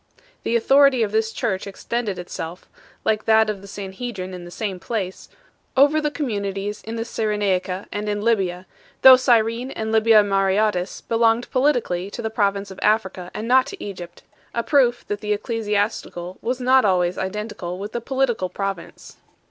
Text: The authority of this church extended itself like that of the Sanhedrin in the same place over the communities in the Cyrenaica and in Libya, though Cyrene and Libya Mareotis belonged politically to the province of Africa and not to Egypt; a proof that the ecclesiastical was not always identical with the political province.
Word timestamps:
The 0.41 0.55
authority 0.55 1.03
of 1.03 1.11
this 1.11 1.31
church 1.31 1.67
extended 1.67 2.17
itself 2.17 2.67
like 3.05 3.25
that 3.25 3.51
of 3.51 3.61
the 3.61 3.67
Sanhedrin 3.67 4.33
in 4.33 4.45
the 4.45 4.49
same 4.49 4.79
place 4.79 5.29
over 5.77 6.01
the 6.01 6.09
communities 6.09 6.81
in 6.81 6.95
the 6.95 7.05
Cyrenaica 7.05 7.85
and 7.91 8.09
in 8.09 8.19
Libya, 8.23 8.65
though 9.03 9.15
Cyrene 9.15 9.69
and 9.69 9.91
Libya 9.91 10.23
Mareotis 10.23 11.01
belonged 11.07 11.51
politically 11.51 12.09
to 12.09 12.23
the 12.23 12.31
province 12.31 12.71
of 12.71 12.79
Africa 12.81 13.29
and 13.35 13.47
not 13.47 13.67
to 13.67 13.83
Egypt; 13.83 14.23
a 14.55 14.63
proof 14.63 15.05
that 15.07 15.21
the 15.21 15.33
ecclesiastical 15.33 16.39
was 16.41 16.59
not 16.59 16.83
always 16.83 17.19
identical 17.19 17.77
with 17.77 17.91
the 17.91 18.01
political 18.01 18.49
province. 18.49 19.17